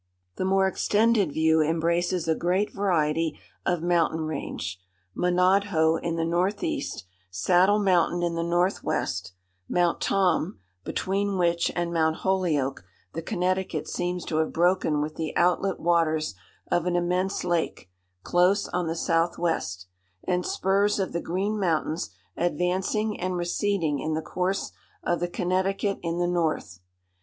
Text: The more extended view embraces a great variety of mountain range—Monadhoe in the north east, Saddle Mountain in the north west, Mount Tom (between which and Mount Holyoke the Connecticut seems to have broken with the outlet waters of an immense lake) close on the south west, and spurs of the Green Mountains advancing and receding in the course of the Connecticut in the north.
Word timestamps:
The 0.37 0.45
more 0.45 0.65
extended 0.65 1.31
view 1.31 1.61
embraces 1.61 2.27
a 2.27 2.33
great 2.33 2.73
variety 2.73 3.39
of 3.67 3.83
mountain 3.83 4.21
range—Monadhoe 4.21 5.97
in 5.97 6.15
the 6.15 6.25
north 6.25 6.63
east, 6.63 7.05
Saddle 7.29 7.77
Mountain 7.77 8.23
in 8.23 8.33
the 8.33 8.41
north 8.41 8.83
west, 8.83 9.33
Mount 9.69 10.01
Tom 10.01 10.57
(between 10.83 11.37
which 11.37 11.71
and 11.75 11.93
Mount 11.93 12.15
Holyoke 12.25 12.83
the 13.13 13.21
Connecticut 13.21 13.87
seems 13.87 14.25
to 14.25 14.37
have 14.37 14.51
broken 14.51 15.01
with 15.01 15.17
the 15.17 15.37
outlet 15.37 15.79
waters 15.79 16.33
of 16.71 16.87
an 16.87 16.95
immense 16.95 17.43
lake) 17.43 17.87
close 18.23 18.67
on 18.69 18.87
the 18.87 18.95
south 18.95 19.37
west, 19.37 19.85
and 20.23 20.43
spurs 20.47 20.97
of 20.97 21.13
the 21.13 21.21
Green 21.21 21.59
Mountains 21.59 22.09
advancing 22.35 23.19
and 23.21 23.37
receding 23.37 23.99
in 23.99 24.15
the 24.15 24.23
course 24.23 24.71
of 25.03 25.19
the 25.19 25.27
Connecticut 25.27 25.99
in 26.01 26.17
the 26.17 26.25
north. 26.27 26.79